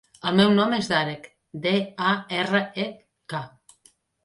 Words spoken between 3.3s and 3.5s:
ca.